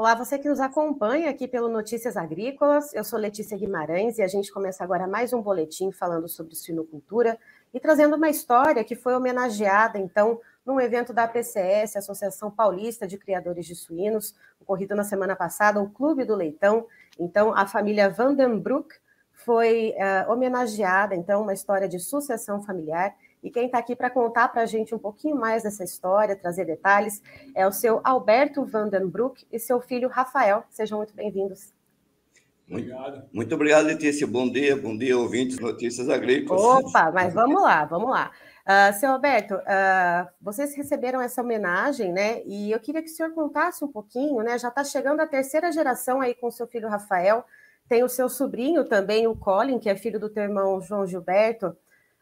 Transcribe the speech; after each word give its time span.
Olá, 0.00 0.14
você 0.14 0.38
que 0.38 0.48
nos 0.48 0.60
acompanha 0.60 1.28
aqui 1.28 1.46
pelo 1.46 1.68
Notícias 1.68 2.16
Agrícolas. 2.16 2.94
Eu 2.94 3.04
sou 3.04 3.18
Letícia 3.18 3.54
Guimarães 3.54 4.16
e 4.16 4.22
a 4.22 4.26
gente 4.26 4.50
começa 4.50 4.82
agora 4.82 5.06
mais 5.06 5.34
um 5.34 5.42
boletim 5.42 5.92
falando 5.92 6.26
sobre 6.26 6.54
suinocultura 6.54 7.38
e 7.74 7.78
trazendo 7.78 8.16
uma 8.16 8.30
história 8.30 8.82
que 8.82 8.96
foi 8.96 9.14
homenageada, 9.14 9.98
então, 9.98 10.40
num 10.64 10.80
evento 10.80 11.12
da 11.12 11.24
APCS, 11.24 11.96
Associação 11.96 12.50
Paulista 12.50 13.06
de 13.06 13.18
Criadores 13.18 13.66
de 13.66 13.74
Suínos, 13.74 14.34
ocorrido 14.58 14.94
na 14.94 15.04
semana 15.04 15.36
passada, 15.36 15.82
o 15.82 15.90
Clube 15.90 16.24
do 16.24 16.34
Leitão. 16.34 16.86
Então, 17.18 17.54
a 17.54 17.66
família 17.66 18.08
Vandenbroek 18.08 18.94
foi 19.34 19.92
uh, 19.98 20.32
homenageada, 20.32 21.14
então, 21.14 21.42
uma 21.42 21.52
história 21.52 21.86
de 21.86 21.98
sucessão 21.98 22.62
familiar 22.62 23.14
e 23.42 23.50
quem 23.50 23.66
está 23.66 23.78
aqui 23.78 23.96
para 23.96 24.10
contar 24.10 24.48
para 24.48 24.62
a 24.62 24.66
gente 24.66 24.94
um 24.94 24.98
pouquinho 24.98 25.36
mais 25.36 25.62
dessa 25.62 25.82
história, 25.82 26.36
trazer 26.36 26.64
detalhes, 26.64 27.22
é 27.54 27.66
o 27.66 27.72
seu 27.72 28.00
Alberto 28.04 28.64
Vandenbroek 28.64 29.46
e 29.50 29.58
seu 29.58 29.80
filho 29.80 30.08
Rafael. 30.08 30.64
Sejam 30.70 30.98
muito 30.98 31.14
bem-vindos. 31.14 31.72
Obrigado. 32.68 33.24
Muito 33.32 33.54
obrigado, 33.54 33.86
Letícia. 33.86 34.26
Bom 34.26 34.48
dia, 34.48 34.76
bom 34.76 34.96
dia, 34.96 35.18
ouvintes 35.18 35.58
Notícias 35.58 36.08
Agrícolas. 36.08 36.62
Opa, 36.62 37.10
mas 37.10 37.34
vamos 37.34 37.60
lá, 37.60 37.84
vamos 37.84 38.10
lá. 38.10 38.30
Uh, 38.60 38.92
seu 39.00 39.10
Alberto, 39.10 39.54
uh, 39.54 40.28
vocês 40.40 40.76
receberam 40.76 41.20
essa 41.20 41.42
homenagem, 41.42 42.12
né? 42.12 42.42
E 42.44 42.70
eu 42.70 42.78
queria 42.78 43.02
que 43.02 43.08
o 43.08 43.12
senhor 43.12 43.32
contasse 43.32 43.84
um 43.84 43.88
pouquinho, 43.88 44.40
né? 44.42 44.56
Já 44.56 44.68
está 44.68 44.84
chegando 44.84 45.18
a 45.18 45.26
terceira 45.26 45.72
geração 45.72 46.20
aí 46.20 46.34
com 46.34 46.46
o 46.46 46.52
seu 46.52 46.68
filho 46.68 46.88
Rafael, 46.88 47.44
tem 47.88 48.04
o 48.04 48.08
seu 48.08 48.28
sobrinho 48.28 48.84
também, 48.84 49.26
o 49.26 49.34
Colin, 49.34 49.80
que 49.80 49.88
é 49.88 49.96
filho 49.96 50.20
do 50.20 50.28
teu 50.28 50.44
irmão 50.44 50.80
João 50.80 51.04
Gilberto. 51.04 51.76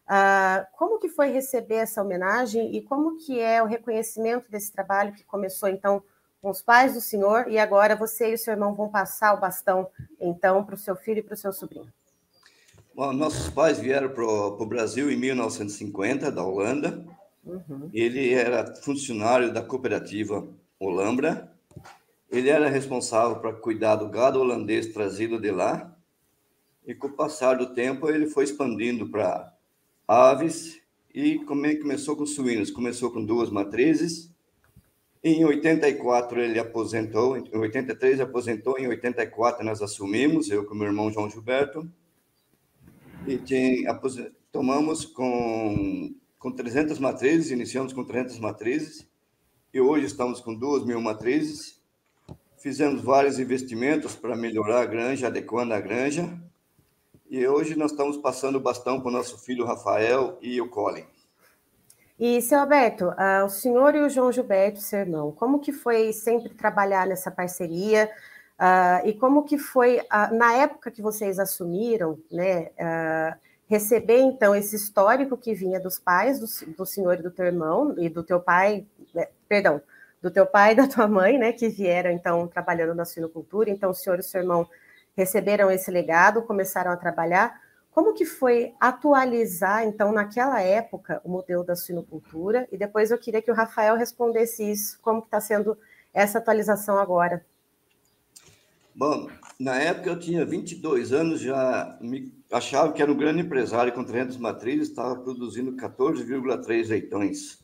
Uh, 0.09 0.65
como 0.79 0.99
que 0.99 1.09
foi 1.11 1.29
receber 1.29 1.75
essa 1.75 2.03
homenagem 2.03 2.75
e 2.75 2.81
como 2.81 3.19
que 3.19 3.39
é 3.39 3.63
o 3.63 3.67
reconhecimento 3.67 4.51
desse 4.51 4.73
trabalho 4.73 5.13
que 5.13 5.23
começou 5.23 5.69
então 5.69 6.03
com 6.41 6.49
os 6.49 6.63
pais 6.63 6.95
do 6.95 7.01
senhor 7.01 7.47
e 7.47 7.59
agora 7.59 7.95
você 7.95 8.31
e 8.31 8.35
o 8.35 8.39
seu 8.39 8.55
irmão 8.55 8.75
vão 8.75 8.89
passar 8.89 9.35
o 9.35 9.41
bastão 9.41 9.87
então 10.19 10.65
para 10.65 10.75
o 10.75 10.79
seu 10.79 10.97
filho 10.97 11.19
e 11.19 11.23
para 11.23 11.35
o 11.35 11.37
seu 11.37 11.53
sobrinho? 11.53 11.93
Bom, 12.95 13.13
nossos 13.13 13.51
pais 13.51 13.79
vieram 13.79 14.09
para 14.09 14.25
o 14.25 14.67
Brasil 14.67 15.11
em 15.11 15.17
1950 15.17 16.33
da 16.33 16.43
Holanda. 16.43 17.05
Uhum. 17.45 17.91
Ele 17.93 18.33
era 18.33 18.75
funcionário 18.77 19.53
da 19.53 19.63
cooperativa 19.63 20.49
Olambra. 20.81 21.53
Ele 22.31 22.49
era 22.49 22.69
responsável 22.69 23.41
para 23.41 23.53
cuidar 23.53 23.97
do 23.97 24.09
gado 24.09 24.41
holandês 24.41 24.87
trazido 24.93 25.39
de 25.39 25.51
lá. 25.51 25.95
E 26.87 26.95
com 26.95 27.09
o 27.09 27.13
passar 27.13 27.59
do 27.59 27.75
tempo 27.75 28.09
ele 28.09 28.27
foi 28.27 28.45
expandindo 28.45 29.09
para 29.11 29.53
aves 30.09 30.81
e 31.15 31.39
começou 31.41 32.17
com 32.17 32.25
suínos. 32.25 32.71
Começou 32.71 33.11
com 33.11 33.23
duas 33.23 33.51
matrizes. 33.51 34.33
Em 35.23 35.45
84 35.45 36.41
ele 36.41 36.59
aposentou, 36.59 37.37
em 37.37 37.45
83 37.53 38.21
aposentou, 38.21 38.79
em 38.79 38.87
84 38.87 39.65
nós 39.65 39.83
assumimos, 39.83 40.49
eu 40.49 40.65
com 40.65 40.75
meu 40.75 40.87
irmão 40.87 41.13
João 41.13 41.29
Gilberto. 41.29 41.91
E 43.27 43.37
tinha, 43.37 44.01
tomamos 44.51 45.05
com, 45.05 46.15
com 46.39 46.53
300 46.53 46.99
matrizes, 46.99 47.51
iniciamos 47.51 47.93
com 47.93 48.05
300 48.05 48.39
matrizes, 48.39 49.07
e 49.75 49.81
hoje 49.81 50.07
estamos 50.07 50.41
com 50.41 50.55
2 50.55 50.87
mil 50.87 51.01
matrizes. 51.01 51.79
Fizemos 52.57 53.03
vários 53.03 53.39
investimentos 53.39 54.15
para 54.15 54.37
melhorar 54.37 54.83
a 54.83 54.87
granja, 54.87 55.27
adequando 55.27 55.75
a 55.75 55.81
granja, 55.81 56.41
e 57.31 57.47
hoje 57.47 57.77
nós 57.77 57.91
estamos 57.91 58.17
passando 58.17 58.57
o 58.57 58.61
bastão 58.61 59.01
para 59.01 59.09
o 59.09 59.13
nosso 59.13 59.39
filho 59.39 59.65
Rafael 59.65 60.39
e 60.41 60.61
o 60.61 60.69
Colin. 60.69 61.05
E, 62.19 62.43
seu 62.43 62.59
Alberto, 62.59 63.11
uh, 63.11 63.45
o 63.45 63.49
senhor 63.49 63.95
e 63.95 64.01
o 64.01 64.09
João 64.09 64.33
Gilberto, 64.33 64.81
seu 64.81 64.99
irmão, 64.99 65.31
como 65.31 65.61
que 65.61 65.73
foi 65.73 66.13
sempre 66.13 66.49
trabalhar 66.49 67.07
nessa 67.07 67.31
parceria? 67.31 68.11
Uh, 68.59 69.07
e 69.07 69.13
como 69.13 69.45
que 69.45 69.57
foi, 69.57 70.01
na 70.33 70.53
época 70.55 70.91
que 70.91 71.01
vocês 71.01 71.39
assumiram, 71.39 72.19
né, 72.29 72.71
receber, 73.69 74.19
então, 74.19 74.53
esse 74.53 74.75
histórico 74.75 75.37
que 75.37 75.55
vinha 75.55 75.79
dos 75.79 75.99
pais 75.99 76.41
do, 76.41 76.75
do 76.75 76.85
senhor 76.85 77.21
e 77.21 77.23
do 77.23 77.31
teu 77.31 77.45
irmão, 77.45 77.95
e 77.99 78.09
do 78.09 78.25
teu 78.25 78.41
pai, 78.41 78.85
né, 79.15 79.29
perdão, 79.49 79.81
do 80.21 80.31
teu 80.31 80.45
pai 80.45 80.73
e 80.73 80.77
da 80.77 80.89
tua 80.89 81.07
mãe, 81.07 81.39
né, 81.39 81.53
que 81.53 81.69
vieram, 81.69 82.11
então, 82.11 82.49
trabalhando 82.49 82.97
na 82.97 83.05
suinocultura, 83.05 83.71
então 83.71 83.91
o 83.91 83.95
senhor 83.95 84.17
e 84.17 84.21
o 84.21 84.25
seu 84.25 84.41
irmão 84.41 84.69
receberam 85.19 85.69
esse 85.69 85.91
legado, 85.91 86.43
começaram 86.43 86.93
a 86.93 86.97
trabalhar. 86.97 87.61
Como 87.91 88.15
que 88.15 88.25
foi 88.25 88.73
atualizar, 88.79 89.85
então, 89.85 90.13
naquela 90.13 90.61
época, 90.61 91.21
o 91.25 91.29
modelo 91.29 91.65
da 91.65 91.75
suinocultura? 91.75 92.69
E 92.71 92.79
depois 92.79 93.11
eu 93.11 93.19
queria 93.19 93.43
que 93.43 93.51
o 93.51 93.55
Rafael 93.55 93.97
respondesse 93.97 94.71
isso, 94.71 94.97
como 95.03 95.19
está 95.19 95.41
sendo 95.41 95.77
essa 96.15 96.39
atualização 96.39 96.99
agora? 96.99 97.45
Bom, 98.95 99.29
na 99.59 99.77
época 99.77 100.09
eu 100.09 100.19
tinha 100.21 100.47
22 100.47 101.13
anos, 101.13 101.41
já 101.41 101.99
me 102.01 102.33
achava 102.53 102.93
que 102.93 103.03
era 103.03 103.11
um 103.11 103.17
grande 103.17 103.41
empresário 103.41 103.93
com 103.93 104.05
300 104.05 104.37
matrizes, 104.37 104.89
estava 104.89 105.17
produzindo 105.17 105.73
14,3 105.73 106.91
leitões. 106.91 107.59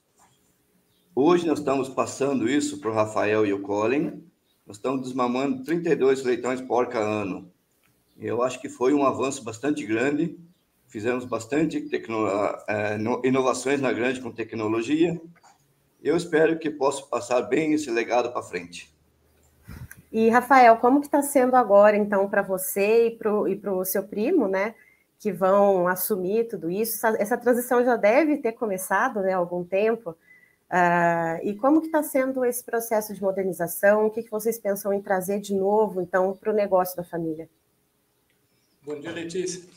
Hoje 1.14 1.46
nós 1.46 1.60
estamos 1.60 1.88
passando 1.88 2.48
isso 2.48 2.80
para 2.80 2.90
o 2.90 2.94
Rafael 2.94 3.46
e 3.46 3.52
o 3.52 3.62
Colin, 3.62 4.24
nós 4.66 4.76
estamos 4.76 5.02
desmamando 5.02 5.62
32 5.62 6.24
leitões 6.24 6.60
porca 6.60 6.98
ano. 6.98 7.50
Eu 8.18 8.42
acho 8.42 8.60
que 8.60 8.68
foi 8.68 8.94
um 8.94 9.04
avanço 9.04 9.44
bastante 9.44 9.84
grande. 9.84 10.38
Fizemos 10.88 11.24
bastante 11.24 11.80
tecno... 11.82 12.26
É, 12.68 12.96
inovações 13.24 13.80
na 13.80 13.92
grande 13.92 14.20
com 14.20 14.30
tecnologia. 14.30 15.20
Eu 16.02 16.16
espero 16.16 16.58
que 16.58 16.70
possa 16.70 17.04
passar 17.06 17.42
bem 17.42 17.72
esse 17.72 17.90
legado 17.90 18.32
para 18.32 18.42
frente. 18.42 18.94
E, 20.12 20.30
Rafael, 20.30 20.76
como 20.76 21.00
que 21.00 21.06
está 21.06 21.20
sendo 21.20 21.56
agora, 21.56 21.96
então, 21.96 22.28
para 22.28 22.40
você 22.40 23.08
e 23.08 23.10
para 23.16 23.72
o 23.72 23.84
seu 23.84 24.04
primo, 24.04 24.46
né? 24.46 24.74
Que 25.18 25.32
vão 25.32 25.88
assumir 25.88 26.46
tudo 26.46 26.70
isso. 26.70 26.94
Essa, 26.94 27.20
essa 27.20 27.36
transição 27.36 27.84
já 27.84 27.96
deve 27.96 28.36
ter 28.36 28.52
começado 28.52 29.20
né, 29.20 29.32
há 29.32 29.36
algum 29.36 29.64
tempo. 29.64 30.16
Uh, 30.70 31.38
e 31.42 31.54
como 31.54 31.80
que 31.80 31.86
está 31.86 32.02
sendo 32.02 32.44
esse 32.44 32.64
processo 32.64 33.14
de 33.14 33.22
modernização? 33.22 34.06
O 34.06 34.10
que, 34.10 34.22
que 34.22 34.30
vocês 34.30 34.58
pensam 34.58 34.92
em 34.92 35.00
trazer 35.00 35.40
de 35.40 35.54
novo, 35.54 36.00
então, 36.00 36.34
para 36.34 36.50
o 36.50 36.54
negócio 36.54 36.96
da 36.96 37.04
família? 37.04 37.48
Bom 38.82 38.98
dia, 38.98 39.12
Letícia. 39.12 39.68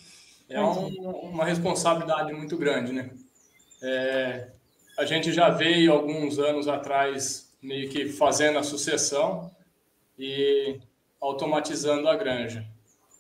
É 0.50 0.62
um, 0.62 0.88
uma 1.30 1.46
responsabilidade 1.46 2.34
muito 2.34 2.58
grande, 2.58 2.94
né? 2.94 3.12
É, 3.82 4.50
a 4.98 5.06
gente 5.06 5.32
já 5.32 5.50
veio 5.50 5.92
alguns 5.92 6.40
anos 6.40 6.68
atrás 6.68 7.54
meio 7.62 7.90
que 7.90 8.08
fazendo 8.10 8.58
a 8.58 8.64
sucessão 8.64 9.52
e 10.18 10.80
automatizando 11.20 12.08
a 12.08 12.16
granja. 12.16 12.66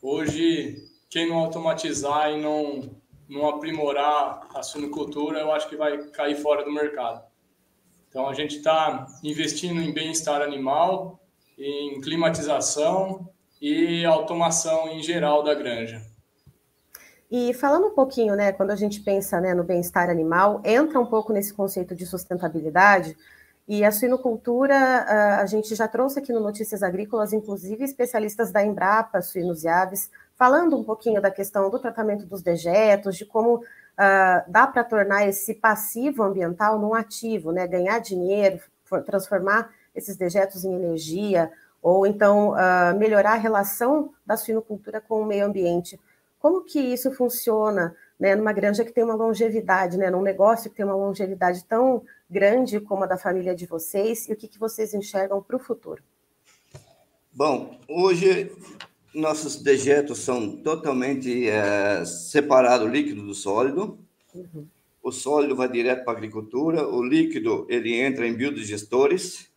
Hoje, 0.01 0.89
quem 1.09 1.27
não 1.27 1.37
automatizar 1.37 2.31
e 2.31 2.41
não, 2.41 2.97
não 3.27 3.49
aprimorar 3.49 4.47
a 4.55 4.63
suinocultura, 4.63 5.39
eu 5.39 5.51
acho 5.51 5.67
que 5.67 5.75
vai 5.75 5.97
cair 6.09 6.35
fora 6.35 6.63
do 6.63 6.71
mercado. 6.71 7.26
Então, 8.09 8.27
a 8.27 8.33
gente 8.33 8.57
está 8.57 9.07
investindo 9.23 9.81
em 9.81 9.93
bem-estar 9.93 10.41
animal, 10.41 11.19
em 11.57 11.99
climatização 12.01 13.29
e 13.61 14.05
automação 14.05 14.89
em 14.89 15.01
geral 15.01 15.43
da 15.43 15.53
granja. 15.53 16.01
E 17.29 17.53
falando 17.53 17.87
um 17.87 17.93
pouquinho, 17.93 18.35
né, 18.35 18.53
quando 18.53 18.71
a 18.71 18.75
gente 18.75 19.01
pensa 19.01 19.41
né, 19.41 19.53
no 19.53 19.63
bem-estar 19.63 20.09
animal, 20.09 20.61
entra 20.63 20.99
um 20.99 21.05
pouco 21.05 21.33
nesse 21.33 21.53
conceito 21.53 21.93
de 21.93 22.05
sustentabilidade. 22.05 23.17
E 23.67 23.83
a 23.83 23.91
suinocultura, 23.91 24.77
a 25.41 25.45
gente 25.45 25.75
já 25.75 25.89
trouxe 25.89 26.19
aqui 26.19 26.31
no 26.31 26.39
Notícias 26.39 26.81
Agrícolas, 26.81 27.33
inclusive 27.33 27.83
especialistas 27.83 28.49
da 28.49 28.63
Embrapa, 28.63 29.21
Suínos 29.21 29.65
e 29.65 29.67
Aves, 29.67 30.09
falando 30.37 30.77
um 30.77 30.85
pouquinho 30.85 31.21
da 31.21 31.29
questão 31.29 31.69
do 31.69 31.77
tratamento 31.77 32.25
dos 32.25 32.41
dejetos, 32.41 33.17
de 33.17 33.25
como 33.25 33.61
uh, 33.97 34.49
dá 34.51 34.67
para 34.67 34.83
tornar 34.83 35.27
esse 35.27 35.55
passivo 35.55 36.23
ambiental 36.23 36.79
num 36.79 36.93
ativo, 36.93 37.51
né? 37.51 37.67
Ganhar 37.67 37.99
dinheiro, 37.99 38.59
transformar 39.05 39.71
esses 39.95 40.15
dejetos 40.15 40.63
em 40.63 40.73
energia, 40.73 41.51
ou 41.81 42.05
então 42.05 42.51
uh, 42.51 42.97
melhorar 42.97 43.33
a 43.33 43.37
relação 43.37 44.13
da 44.25 44.37
suinocultura 44.37 45.01
com 45.01 45.21
o 45.21 45.25
meio 45.25 45.45
ambiente. 45.45 45.99
Como 46.39 46.63
que 46.63 46.79
isso 46.79 47.11
funciona 47.11 47.95
né, 48.19 48.35
numa 48.35 48.53
granja 48.53 48.85
que 48.85 48.91
tem 48.91 49.03
uma 49.03 49.15
longevidade, 49.15 49.97
né, 49.97 50.09
num 50.09 50.21
negócio 50.21 50.69
que 50.69 50.77
tem 50.77 50.85
uma 50.85 50.95
longevidade 50.95 51.63
tão 51.65 52.03
grande 52.29 52.79
como 52.79 53.03
a 53.03 53.07
da 53.07 53.17
família 53.17 53.55
de 53.55 53.65
vocês, 53.65 54.27
e 54.27 54.33
o 54.33 54.35
que, 54.35 54.47
que 54.47 54.59
vocês 54.59 54.93
enxergam 54.93 55.41
para 55.41 55.55
o 55.55 55.59
futuro? 55.59 56.03
Bom, 57.31 57.79
hoje 57.87 58.51
nossos 59.17 59.57
dejetos 59.57 60.19
são 60.19 60.57
totalmente 60.57 61.49
é, 61.49 62.05
separados, 62.05 62.89
líquido 62.89 63.23
do 63.23 63.33
sólido. 63.33 63.97
Uhum. 64.33 64.67
O 65.01 65.11
sólido 65.11 65.55
vai 65.55 65.69
direto 65.69 66.03
para 66.03 66.13
a 66.13 66.17
agricultura, 66.17 66.87
o 66.87 67.03
líquido 67.03 67.65
ele 67.69 67.95
entra 67.95 68.27
em 68.27 68.33
biodigestores. 68.33 69.49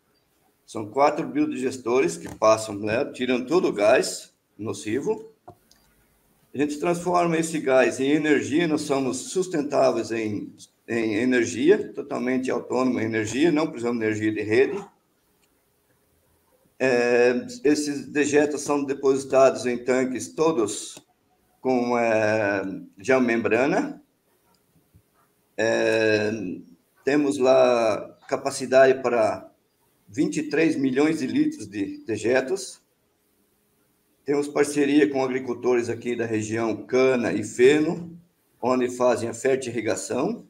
São 0.67 0.87
quatro 0.87 1.27
biodigestores 1.27 2.17
que 2.17 2.35
passam, 2.37 2.77
né, 2.77 3.05
tiram 3.13 3.45
todo 3.45 3.69
o 3.69 3.73
gás 3.73 4.33
nocivo. 4.57 5.31
A 6.55 6.59
gente 6.59 6.79
transforma 6.79 7.37
esse 7.37 7.59
gás 7.61 8.01
em 8.01 8.11
energia, 8.11 8.67
nós 8.67 8.83
somos 8.83 9.31
sustentáveis 9.31 10.11
em, 10.11 10.53
em 10.89 11.17
energia, 11.17 11.93
totalmente 11.93 12.51
autônomo 12.51 13.01
em 13.01 13.05
energia, 13.05 13.53
não 13.53 13.67
precisamos 13.67 14.01
de 14.01 14.07
energia 14.07 14.33
de 14.33 14.43
rede 14.43 14.85
É, 16.83 17.47
esses 17.63 18.07
dejetos 18.07 18.63
são 18.63 18.83
depositados 18.83 19.67
em 19.67 19.85
tanques 19.85 20.33
todos 20.33 20.99
com 21.61 21.99
é, 21.99 22.63
geomembrana. 22.97 24.03
É, 25.59 26.33
temos 27.05 27.37
lá 27.37 28.17
capacidade 28.27 29.03
para 29.03 29.53
23 30.09 30.77
milhões 30.77 31.19
de 31.19 31.27
litros 31.27 31.69
de 31.69 32.03
dejetos. 32.07 32.81
Temos 34.25 34.49
parceria 34.49 35.07
com 35.11 35.23
agricultores 35.23 35.91
aqui 35.91 36.17
da 36.17 36.25
região 36.25 36.87
Cana 36.87 37.31
e 37.31 37.45
Feno, 37.45 38.19
onde 38.59 38.89
fazem 38.89 39.29
a 39.29 39.35
fertirrigação. 39.35 40.47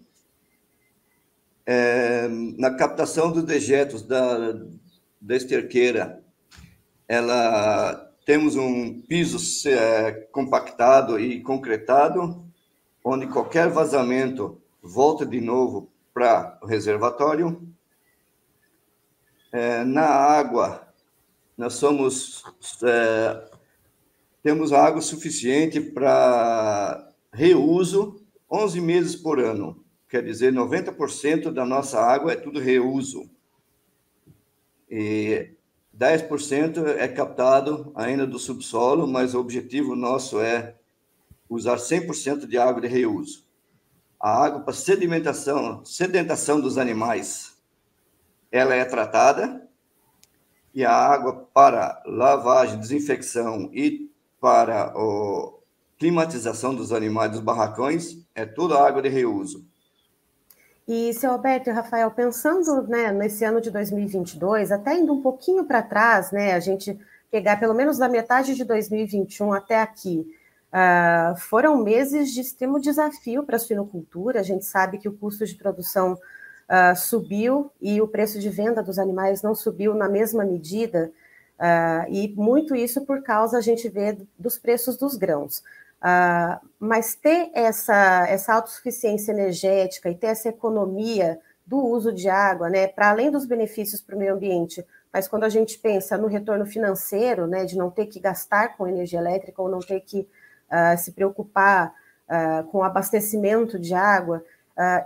É, 1.66 2.28
na 2.56 2.72
captação 2.76 3.32
dos 3.32 3.42
dejetos 3.42 4.02
da, 4.02 4.52
da 5.20 5.36
esterqueira, 5.36 6.24
ela 7.06 8.10
temos 8.24 8.56
um 8.56 9.00
piso 9.02 9.68
é, 9.68 10.12
compactado 10.32 11.18
e 11.18 11.40
concretado, 11.42 12.44
onde 13.04 13.26
qualquer 13.26 13.68
vazamento 13.68 14.60
volta 14.82 15.26
de 15.26 15.40
novo 15.40 15.90
para 16.14 16.58
o 16.62 16.66
reservatório. 16.66 17.68
É, 19.52 19.84
na 19.84 20.06
água, 20.06 20.88
nós 21.56 21.74
somos 21.74 22.44
é, 22.84 23.50
temos 24.42 24.72
água 24.72 25.02
suficiente 25.02 25.80
para 25.80 27.12
reuso 27.32 28.24
11 28.50 28.80
meses 28.80 29.16
por 29.16 29.38
ano. 29.38 29.84
Quer 30.08 30.24
dizer, 30.24 30.52
90% 30.52 31.52
da 31.52 31.64
nossa 31.64 32.00
água 32.00 32.32
é 32.32 32.36
tudo 32.36 32.58
reuso. 32.58 33.30
E 34.90 35.52
10% 35.96 36.84
é 36.98 37.06
captado 37.06 37.92
ainda 37.94 38.26
do 38.26 38.38
subsolo, 38.38 39.06
mas 39.06 39.34
o 39.34 39.40
objetivo 39.40 39.94
nosso 39.94 40.40
é 40.40 40.74
usar 41.48 41.76
100% 41.76 42.46
de 42.46 42.58
água 42.58 42.80
de 42.80 42.88
reuso. 42.88 43.44
A 44.18 44.44
água 44.44 44.60
para 44.60 44.74
sedimentação, 44.74 45.84
sedentação 45.84 46.60
dos 46.60 46.76
animais, 46.76 47.56
ela 48.50 48.74
é 48.74 48.84
tratada 48.84 49.68
e 50.74 50.84
a 50.84 50.92
água 50.92 51.48
para 51.52 52.02
lavagem, 52.06 52.78
desinfecção 52.78 53.70
e 53.72 54.10
para 54.40 54.86
a 54.86 55.60
climatização 55.98 56.74
dos 56.74 56.92
animais 56.92 57.32
dos 57.32 57.40
barracões 57.40 58.26
é 58.34 58.46
toda 58.46 58.82
água 58.82 59.02
de 59.02 59.08
reuso. 59.08 59.69
E, 60.92 61.14
seu 61.14 61.30
Alberto 61.30 61.70
e 61.70 61.72
Rafael, 61.72 62.10
pensando 62.10 62.82
né, 62.88 63.12
nesse 63.12 63.44
ano 63.44 63.60
de 63.60 63.70
2022, 63.70 64.72
até 64.72 64.98
indo 64.98 65.12
um 65.12 65.22
pouquinho 65.22 65.64
para 65.64 65.80
trás, 65.80 66.32
né, 66.32 66.52
a 66.52 66.58
gente 66.58 66.98
pegar 67.30 67.60
pelo 67.60 67.72
menos 67.72 67.96
da 67.96 68.08
metade 68.08 68.56
de 68.56 68.64
2021 68.64 69.52
até 69.52 69.80
aqui, 69.80 70.26
uh, 70.72 71.38
foram 71.38 71.76
meses 71.76 72.34
de 72.34 72.40
extremo 72.40 72.80
desafio 72.80 73.44
para 73.44 73.54
a 73.54 73.58
suinocultura. 73.60 74.40
A 74.40 74.42
gente 74.42 74.64
sabe 74.64 74.98
que 74.98 75.08
o 75.08 75.16
custo 75.16 75.46
de 75.46 75.54
produção 75.54 76.14
uh, 76.14 76.96
subiu 76.96 77.70
e 77.80 78.02
o 78.02 78.08
preço 78.08 78.40
de 78.40 78.48
venda 78.48 78.82
dos 78.82 78.98
animais 78.98 79.42
não 79.42 79.54
subiu 79.54 79.94
na 79.94 80.08
mesma 80.08 80.44
medida, 80.44 81.12
uh, 81.56 82.12
e 82.12 82.34
muito 82.36 82.74
isso 82.74 83.06
por 83.06 83.22
causa, 83.22 83.58
a 83.58 83.60
gente 83.60 83.88
vê, 83.88 84.18
dos 84.36 84.58
preços 84.58 84.96
dos 84.96 85.14
grãos. 85.14 85.62
Uh, 86.00 86.66
mas 86.78 87.14
ter 87.14 87.50
essa, 87.52 88.26
essa 88.26 88.54
autossuficiência 88.54 89.32
energética 89.32 90.08
e 90.08 90.14
ter 90.14 90.28
essa 90.28 90.48
economia 90.48 91.38
do 91.66 91.76
uso 91.76 92.10
de 92.10 92.26
água, 92.28 92.70
né, 92.70 92.88
para 92.88 93.10
além 93.10 93.30
dos 93.30 93.44
benefícios 93.44 94.00
para 94.00 94.16
o 94.16 94.18
meio 94.18 94.34
ambiente, 94.34 94.84
mas 95.12 95.28
quando 95.28 95.44
a 95.44 95.50
gente 95.50 95.78
pensa 95.78 96.16
no 96.16 96.26
retorno 96.26 96.64
financeiro, 96.64 97.46
né, 97.46 97.66
de 97.66 97.76
não 97.76 97.90
ter 97.90 98.06
que 98.06 98.18
gastar 98.18 98.76
com 98.76 98.86
energia 98.86 99.18
elétrica 99.18 99.60
ou 99.60 99.68
não 99.68 99.80
ter 99.80 100.00
que 100.00 100.20
uh, 100.20 100.96
se 100.96 101.12
preocupar 101.12 101.92
uh, 102.26 102.64
com 102.68 102.82
abastecimento 102.82 103.78
de 103.78 103.94
água, 103.94 104.44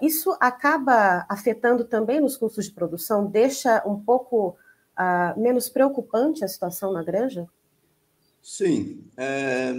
isso 0.01 0.37
acaba 0.39 1.27
afetando 1.29 1.85
também 1.85 2.21
nos 2.21 2.37
custos 2.37 2.67
de 2.67 2.71
produção, 2.71 3.27
deixa 3.27 3.83
um 3.85 3.99
pouco 3.99 4.57
menos 5.37 5.69
preocupante 5.69 6.45
a 6.45 6.49
situação 6.49 6.93
na 6.93 7.03
granja? 7.03 7.49
Sim. 8.41 9.05
É 9.17 9.73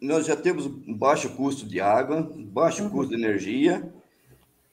nós 0.00 0.26
já 0.26 0.34
temos 0.34 0.66
um 0.66 0.94
baixo 0.94 1.28
custo 1.30 1.66
de 1.66 1.80
água, 1.80 2.30
baixo 2.36 2.84
uhum. 2.84 2.90
custo 2.90 3.14
de 3.14 3.22
energia, 3.22 3.92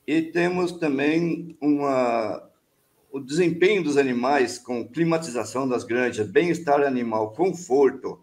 e 0.05 0.21
temos 0.21 0.71
também 0.71 1.57
uma, 1.61 2.41
o 3.11 3.19
desempenho 3.19 3.83
dos 3.83 3.97
animais 3.97 4.57
com 4.57 4.87
climatização 4.87 5.67
das 5.67 5.83
granjas, 5.83 6.27
bem-estar 6.27 6.81
animal, 6.81 7.33
conforto, 7.33 8.19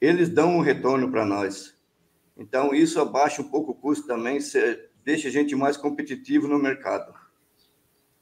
eles 0.00 0.28
dão 0.28 0.56
um 0.56 0.60
retorno 0.60 1.10
para 1.10 1.24
nós. 1.24 1.74
Então, 2.36 2.74
isso 2.74 3.00
abaixa 3.00 3.40
um 3.40 3.48
pouco 3.48 3.70
o 3.70 3.74
custo 3.74 4.06
também, 4.06 4.38
deixa 5.04 5.28
a 5.28 5.30
gente 5.30 5.54
mais 5.54 5.76
competitivo 5.76 6.48
no 6.48 6.58
mercado. 6.58 7.14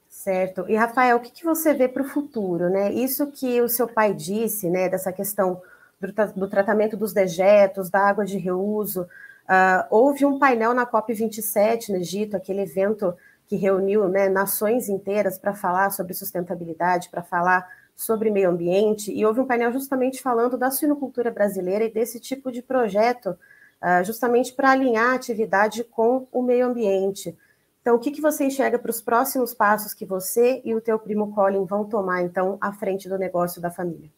Certo. 0.06 0.66
E, 0.68 0.76
Rafael, 0.76 1.16
o 1.16 1.20
que, 1.20 1.30
que 1.30 1.44
você 1.44 1.72
vê 1.72 1.88
para 1.88 2.02
o 2.02 2.08
futuro? 2.08 2.68
Né? 2.68 2.92
Isso 2.92 3.26
que 3.32 3.60
o 3.62 3.68
seu 3.68 3.88
pai 3.88 4.12
disse, 4.12 4.68
né, 4.68 4.88
dessa 4.88 5.10
questão 5.10 5.62
do, 6.06 6.32
do 6.40 6.48
tratamento 6.48 6.96
dos 6.96 7.12
dejetos, 7.12 7.90
da 7.90 8.00
água 8.00 8.24
de 8.24 8.38
reuso. 8.38 9.02
Uh, 9.02 9.84
houve 9.90 10.24
um 10.24 10.38
painel 10.38 10.74
na 10.74 10.86
COP27 10.86 11.90
no 11.90 11.96
Egito, 11.96 12.36
aquele 12.36 12.62
evento 12.62 13.14
que 13.46 13.56
reuniu 13.56 14.08
né, 14.08 14.28
nações 14.28 14.88
inteiras 14.88 15.38
para 15.38 15.54
falar 15.54 15.90
sobre 15.90 16.14
sustentabilidade, 16.14 17.10
para 17.10 17.22
falar 17.22 17.68
sobre 17.94 18.30
meio 18.30 18.50
ambiente, 18.50 19.12
e 19.12 19.24
houve 19.24 19.40
um 19.40 19.46
painel 19.46 19.72
justamente 19.72 20.22
falando 20.22 20.56
da 20.56 20.70
suinocultura 20.70 21.30
brasileira 21.30 21.84
e 21.84 21.92
desse 21.92 22.18
tipo 22.18 22.50
de 22.50 22.62
projeto, 22.62 23.36
uh, 23.82 24.04
justamente 24.04 24.52
para 24.52 24.70
alinhar 24.70 25.10
a 25.10 25.14
atividade 25.14 25.84
com 25.84 26.26
o 26.32 26.42
meio 26.42 26.66
ambiente. 26.66 27.36
Então, 27.80 27.96
o 27.96 27.98
que, 27.98 28.12
que 28.12 28.20
você 28.20 28.44
enxerga 28.44 28.78
para 28.78 28.90
os 28.90 29.02
próximos 29.02 29.52
passos 29.52 29.92
que 29.92 30.06
você 30.06 30.62
e 30.64 30.74
o 30.74 30.80
teu 30.80 30.98
primo 30.98 31.34
Colin 31.34 31.64
vão 31.64 31.84
tomar, 31.84 32.22
então, 32.22 32.56
à 32.60 32.72
frente 32.72 33.08
do 33.08 33.18
negócio 33.18 33.60
da 33.60 33.70
família? 33.70 34.08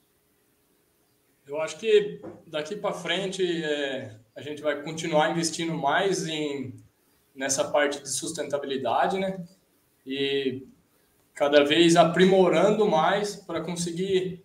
Eu 1.47 1.61
acho 1.61 1.79
que 1.79 2.21
daqui 2.47 2.75
para 2.75 2.95
frente 2.95 3.43
é, 3.63 4.17
a 4.35 4.41
gente 4.41 4.63
vai 4.63 4.83
continuar 4.83 5.31
investindo 5.31 5.75
mais 5.75 6.27
em 6.27 6.75
nessa 7.35 7.65
parte 7.71 8.01
de 8.01 8.09
sustentabilidade, 8.09 9.19
né? 9.19 9.45
E 10.07 10.67
cada 11.35 11.65
vez 11.65 11.97
aprimorando 11.97 12.89
mais 12.89 13.37
para 13.37 13.61
conseguir 13.61 14.43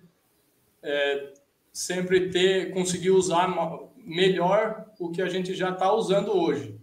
é, 0.81 1.33
sempre 1.71 2.31
ter, 2.31 2.71
conseguir 2.71 3.11
usar 3.11 3.47
melhor 3.95 4.91
o 4.99 5.09
que 5.11 5.21
a 5.21 5.29
gente 5.29 5.53
já 5.53 5.69
está 5.69 5.93
usando 5.93 6.35
hoje. 6.35 6.79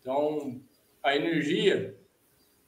Então, 0.00 0.60
a 1.02 1.16
energia, 1.16 1.96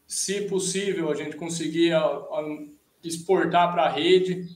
se 0.07 0.43
possível, 0.43 1.11
a 1.11 1.15
gente 1.15 1.37
conseguir 1.37 1.93
a, 1.93 2.03
a 2.03 2.67
exportar 3.05 3.73
para 3.73 3.85
a 3.85 3.91
rede, 3.91 4.47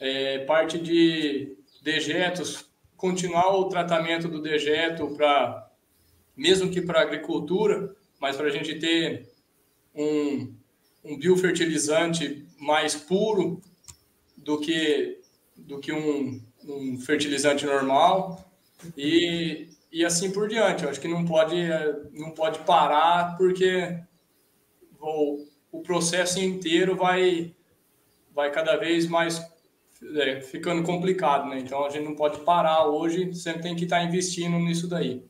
é, 0.00 0.38
parte 0.46 0.78
de 0.78 1.55
dejetos, 1.86 2.68
continuar 2.96 3.54
o 3.54 3.68
tratamento 3.68 4.26
do 4.26 4.42
dejeto 4.42 5.06
para, 5.14 5.70
mesmo 6.36 6.68
que 6.68 6.82
para 6.82 7.00
agricultura, 7.00 7.94
mas 8.18 8.36
para 8.36 8.48
a 8.48 8.50
gente 8.50 8.74
ter 8.74 9.30
um, 9.94 10.52
um 11.04 11.16
biofertilizante 11.16 12.44
mais 12.58 12.96
puro 12.96 13.62
do 14.36 14.58
que, 14.58 15.20
do 15.56 15.78
que 15.78 15.92
um, 15.92 16.42
um 16.64 16.98
fertilizante 16.98 17.64
normal 17.64 18.44
e, 18.96 19.68
e 19.92 20.04
assim 20.04 20.32
por 20.32 20.48
diante. 20.48 20.82
Eu 20.82 20.90
acho 20.90 21.00
que 21.00 21.06
não 21.06 21.24
pode, 21.24 21.56
não 22.12 22.32
pode 22.32 22.58
parar 22.64 23.36
porque 23.36 23.96
o, 25.00 25.46
o 25.70 25.82
processo 25.82 26.40
inteiro 26.40 26.96
vai, 26.96 27.54
vai 28.34 28.50
cada 28.50 28.76
vez 28.76 29.06
mais 29.06 29.38
é, 30.16 30.40
ficando 30.40 30.82
complicado, 30.82 31.48
né? 31.48 31.58
Então 31.58 31.84
a 31.84 31.90
gente 31.90 32.04
não 32.04 32.14
pode 32.14 32.40
parar 32.40 32.86
hoje, 32.86 33.34
sempre 33.34 33.62
tem 33.62 33.76
que 33.76 33.84
estar 33.84 34.02
investindo 34.02 34.58
nisso 34.58 34.88
daí. 34.88 35.24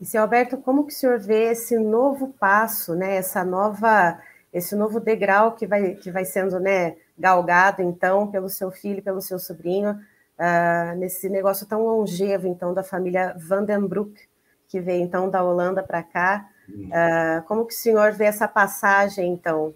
E, 0.00 0.04
seu 0.04 0.20
Alberto, 0.20 0.56
como 0.56 0.84
que 0.84 0.92
o 0.92 0.96
senhor 0.96 1.20
vê 1.20 1.52
esse 1.52 1.78
novo 1.78 2.34
passo, 2.40 2.92
né? 2.96 3.14
Essa 3.14 3.44
nova, 3.44 4.18
esse 4.52 4.74
novo 4.74 4.98
degrau 4.98 5.52
que 5.52 5.64
vai, 5.64 5.94
que 5.94 6.10
vai 6.10 6.24
sendo, 6.24 6.58
né, 6.58 6.96
galgado, 7.16 7.82
então, 7.82 8.26
pelo 8.26 8.48
seu 8.48 8.72
filho, 8.72 9.00
pelo 9.00 9.20
seu 9.20 9.38
sobrinho, 9.38 9.92
uh, 9.92 10.98
nesse 10.98 11.28
negócio 11.28 11.68
tão 11.68 11.84
longevo, 11.84 12.48
então, 12.48 12.74
da 12.74 12.82
família 12.82 13.36
Vandenbroek, 13.38 14.20
que 14.66 14.80
veio, 14.80 15.04
então, 15.04 15.30
da 15.30 15.44
Holanda 15.44 15.84
para 15.84 16.02
cá. 16.02 16.48
Uh, 16.68 17.46
como 17.46 17.64
que 17.64 17.74
o 17.74 17.76
senhor 17.76 18.12
vê 18.12 18.24
essa 18.24 18.48
passagem, 18.48 19.32
então, 19.32 19.72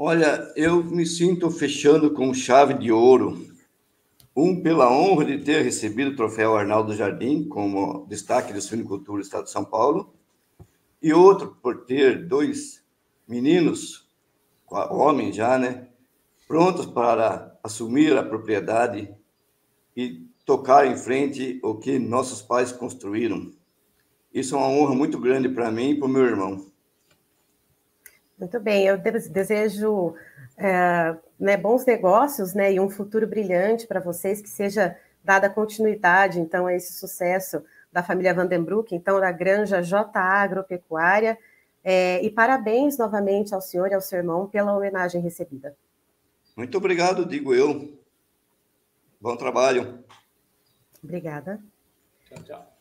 Olha, 0.00 0.52
eu 0.54 0.84
me 0.84 1.04
sinto 1.04 1.50
fechando 1.50 2.12
com 2.12 2.32
chave 2.32 2.74
de 2.74 2.92
ouro. 2.92 3.44
Um, 4.34 4.62
pela 4.62 4.88
honra 4.88 5.24
de 5.24 5.38
ter 5.38 5.62
recebido 5.62 6.12
o 6.12 6.16
troféu 6.16 6.56
Arnaldo 6.56 6.94
Jardim 6.94 7.48
como 7.48 8.06
destaque 8.06 8.52
do 8.52 8.62
suinicultura 8.62 9.20
do 9.20 9.24
Estado 9.24 9.46
de 9.46 9.50
São 9.50 9.64
Paulo. 9.64 10.14
E 11.02 11.12
outro, 11.12 11.58
por 11.60 11.84
ter 11.84 12.28
dois 12.28 12.80
meninos, 13.26 14.08
homens 14.70 15.34
já, 15.34 15.58
né? 15.58 15.88
prontos 16.46 16.86
para 16.86 17.58
assumir 17.60 18.16
a 18.16 18.22
propriedade 18.22 19.12
e 19.96 20.24
tocar 20.46 20.86
em 20.86 20.96
frente 20.96 21.58
o 21.60 21.74
que 21.74 21.98
nossos 21.98 22.40
pais 22.40 22.70
construíram. 22.70 23.52
Isso 24.32 24.54
é 24.54 24.58
uma 24.58 24.68
honra 24.68 24.94
muito 24.94 25.18
grande 25.18 25.48
para 25.48 25.72
mim 25.72 25.90
e 25.90 25.94
para 25.96 26.06
o 26.06 26.08
meu 26.08 26.22
irmão. 26.24 26.70
Muito 28.38 28.60
bem, 28.60 28.86
eu 28.86 28.96
desejo 28.96 30.14
é, 30.56 31.16
né, 31.38 31.56
bons 31.56 31.84
negócios 31.84 32.54
né, 32.54 32.72
e 32.72 32.80
um 32.80 32.88
futuro 32.88 33.26
brilhante 33.26 33.86
para 33.86 34.00
vocês, 34.00 34.40
que 34.40 34.48
seja 34.48 34.96
dada 35.24 35.50
continuidade, 35.50 36.40
então, 36.40 36.66
a 36.66 36.74
esse 36.74 36.92
sucesso 36.92 37.62
da 37.92 38.02
família 38.02 38.34
Vandenbroek, 38.34 38.94
então, 38.94 39.18
da 39.18 39.32
Granja 39.32 39.82
J 39.82 40.18
Agropecuária, 40.18 41.38
é, 41.82 42.22
e 42.22 42.30
parabéns 42.30 42.98
novamente 42.98 43.54
ao 43.54 43.60
senhor 43.60 43.90
e 43.90 43.94
ao 43.94 44.00
seu 44.00 44.18
irmão 44.18 44.46
pela 44.46 44.76
homenagem 44.76 45.20
recebida. 45.20 45.74
Muito 46.56 46.76
obrigado, 46.76 47.24
digo 47.24 47.54
eu. 47.54 47.98
Bom 49.20 49.36
trabalho. 49.36 50.04
Obrigada. 51.02 51.60
Tchau, 52.26 52.42
tchau. 52.42 52.78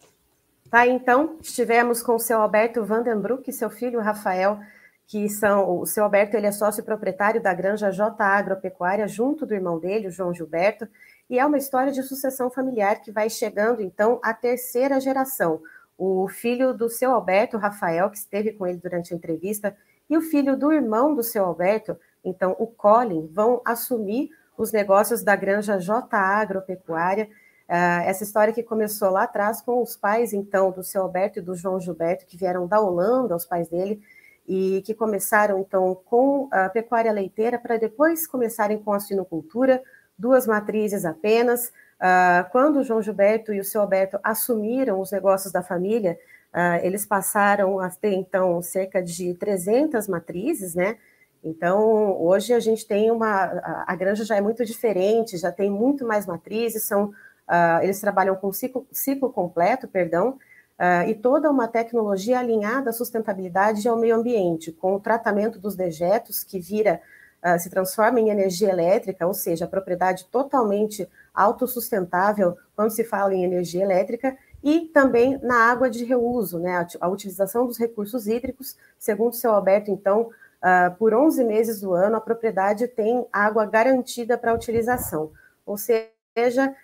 Tá, 0.70 0.86
então, 0.86 1.38
estivemos 1.42 2.04
com 2.04 2.16
o 2.16 2.20
seu 2.20 2.42
Alberto 2.42 2.84
Vandenbroek 2.84 3.50
e 3.50 3.54
seu 3.54 3.70
filho 3.70 4.02
Rafael, 4.02 4.60
que 5.08 5.30
são, 5.30 5.80
o 5.80 5.86
seu 5.86 6.04
Alberto, 6.04 6.36
ele 6.36 6.48
é 6.48 6.52
sócio 6.52 6.84
proprietário 6.84 7.42
da 7.42 7.54
Granja 7.54 7.90
J 7.92 8.22
Agropecuária, 8.22 9.08
junto 9.08 9.46
do 9.46 9.56
irmão 9.56 9.80
dele, 9.80 10.08
o 10.08 10.12
João 10.12 10.34
Gilberto, 10.34 10.86
e 11.30 11.40
é 11.40 11.46
uma 11.46 11.58
história 11.58 11.94
de 11.94 12.04
sucessão 12.04 12.52
familiar 12.52 13.02
que 13.02 13.12
vai 13.12 13.30
chegando, 13.30 13.82
então, 13.82 14.20
à 14.22 14.34
terceira 14.34 15.00
geração. 15.00 15.62
O 15.98 16.28
filho 16.28 16.74
do 16.74 16.90
seu 16.90 17.12
Alberto, 17.12 17.58
Rafael, 17.58 18.10
que 18.10 18.18
esteve 18.18 18.52
com 18.52 18.68
ele 18.68 18.80
durante 18.80 19.14
a 19.14 19.18
entrevista, 19.18 19.76
e 20.10 20.18
o 20.18 20.22
filho 20.22 20.58
do 20.58 20.74
irmão 20.74 21.16
do 21.16 21.24
seu 21.24 21.46
Alberto, 21.46 21.98
então, 22.24 22.54
o 22.60 22.68
Colin, 22.68 23.28
vão 23.28 23.62
assumir 23.64 24.30
os 24.58 24.74
negócios 24.74 25.24
da 25.24 25.38
Granja 25.38 25.80
J 25.80 26.18
Agropecuária. 26.18 27.30
Uh, 27.70 28.04
essa 28.06 28.24
história 28.24 28.54
que 28.54 28.64
começou 28.64 29.10
lá 29.10 29.24
atrás 29.24 29.62
com 29.62 29.82
os 29.82 29.96
pais, 29.96 30.34
então, 30.34 30.72
do 30.72 30.84
seu 30.84 31.04
Alberto 31.04 31.40
e 31.40 31.42
do 31.42 31.56
João 31.56 31.80
Gilberto, 31.80 32.26
que 32.26 32.38
vieram 32.38 32.68
da 32.68 32.80
Holanda, 32.80 33.36
os 33.36 33.46
pais 33.46 33.70
dele, 33.70 34.02
e 34.48 34.82
que 34.86 34.94
começaram, 34.94 35.60
então, 35.60 36.00
com 36.06 36.48
a 36.52 36.70
pecuária 36.70 37.12
leiteira, 37.12 37.60
para 37.60 37.78
depois 37.78 38.26
começarem 38.26 38.80
com 38.80 38.94
a 38.94 39.00
suinocultura, 39.00 39.84
duas 40.18 40.48
matrizes 40.48 41.04
apenas. 41.04 41.68
Uh, 41.98 42.50
quando 42.52 42.78
o 42.78 42.84
João 42.84 43.02
Gilberto 43.02 43.54
e 43.54 43.60
o 43.60 43.64
seu 43.64 43.82
Alberto 43.82 44.18
assumiram 44.24 45.02
os 45.02 45.12
negócios 45.12 45.52
da 45.52 45.62
família, 45.62 46.18
uh, 46.54 46.86
eles 46.86 47.06
passaram 47.06 47.80
a 47.80 47.90
ter, 47.90 48.14
então, 48.14 48.62
cerca 48.62 49.04
de 49.04 49.34
300 49.34 50.08
matrizes, 50.08 50.74
né? 50.74 50.98
Então, 51.44 52.20
hoje 52.22 52.54
a 52.54 52.60
gente 52.60 52.86
tem 52.88 53.12
uma. 53.12 53.84
A, 53.86 53.96
granja 53.96 54.24
já 54.24 54.38
é 54.38 54.42
muito 54.42 54.66
diferente, 54.66 55.38
já 55.38 55.52
tem 55.52 55.70
muito 55.70 56.06
mais 56.06 56.26
matrizes, 56.26 56.84
são, 56.84 57.06
uh, 57.06 57.84
eles 57.84 58.00
trabalham 58.00 58.36
com 58.36 58.52
ciclo, 58.52 58.88
ciclo 58.92 59.32
completo, 59.32 59.88
perdão, 59.88 60.40
uh, 60.80 61.10
e 61.10 61.16
toda 61.16 61.50
uma 61.50 61.68
tecnologia 61.68 62.40
alinhada 62.40 62.90
à 62.90 62.94
sustentabilidade 62.94 63.86
e 63.86 63.90
ao 63.90 63.98
meio 63.98 64.16
ambiente, 64.16 64.72
com 64.72 64.96
o 64.96 65.00
tratamento 65.00 65.60
dos 65.60 65.76
dejetos, 65.76 66.44
que 66.44 66.60
vira, 66.60 67.02
uh, 67.44 67.60
se 67.60 67.70
transforma 67.70 68.20
em 68.20 68.30
energia 68.30 68.70
elétrica, 68.70 69.26
ou 69.26 69.34
seja, 69.34 69.66
a 69.66 69.68
propriedade 69.68 70.26
totalmente 70.26 71.08
autossustentável 71.34 72.58
quando 72.76 72.92
se 72.92 73.04
fala 73.04 73.34
em 73.34 73.44
energia 73.44 73.84
elétrica, 73.84 74.38
e 74.64 74.82
também 74.94 75.40
na 75.42 75.70
água 75.70 75.90
de 75.90 76.04
reuso, 76.04 76.60
né, 76.60 76.78
a, 76.78 76.88
a 77.02 77.10
utilização 77.10 77.66
dos 77.66 77.78
recursos 77.78 78.28
hídricos, 78.28 78.76
segundo 78.98 79.34
o 79.34 79.36
seu 79.36 79.52
Alberto, 79.52 79.92
então 79.92 80.30
Uh, 80.58 80.90
por 80.96 81.14
11 81.14 81.44
meses 81.44 81.82
do 81.82 81.94
ano, 81.94 82.16
a 82.16 82.20
propriedade 82.20 82.88
tem 82.88 83.28
água 83.32 83.64
garantida 83.68 84.36
para 84.40 84.56
utilização. 84.56 85.32
Ou 85.64 85.78
seja, 85.78 86.76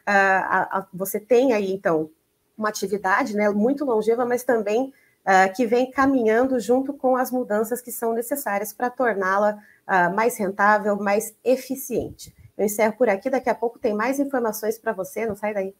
você 0.94 1.20
tem 1.20 1.54
aí, 1.54 1.74
então, 1.74 2.12
uma 2.58 2.70
atividade 2.70 3.36
né, 3.36 3.50
muito 3.50 3.86
longeva, 3.86 4.26
mas 4.26 4.44
também 4.44 4.94
uh, 5.26 5.54
que 5.56 5.66
vem 5.66 5.90
caminhando 5.92 6.60
junto 6.60 6.94
com 6.94 7.16
as 7.16 7.32
mudanças 7.32 7.82
que 7.82 7.92
são 7.92 8.14
necessárias 8.14 8.74
para 8.74 8.90
torná-la 8.90 9.58
mais 10.16 10.38
rentável, 10.38 10.96
mais 10.96 11.36
eficiente. 11.44 12.34
Eu 12.58 12.64
encerro 12.66 12.96
por 12.96 13.10
aqui, 13.10 13.30
daqui 13.30 13.50
a 13.50 13.56
pouco 13.56 13.78
tem 13.78 13.94
mais 13.94 14.18
informações 14.18 14.78
para 14.78 14.94
você, 14.94 15.26
não 15.26 15.36
sai 15.36 15.54
daí. 15.54 15.76